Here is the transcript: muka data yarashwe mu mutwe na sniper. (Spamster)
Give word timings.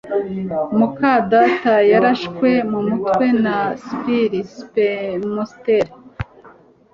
muka 0.77 1.11
data 1.31 1.73
yarashwe 1.91 2.49
mu 2.71 2.79
mutwe 2.87 3.25
na 3.43 3.57
sniper. 3.83 4.45
(Spamster) 4.55 5.85